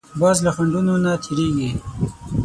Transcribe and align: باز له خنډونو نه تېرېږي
باز 0.21 0.37
له 0.45 0.51
خنډونو 0.55 0.93
نه 1.03 1.11
تېرېږي 1.23 1.69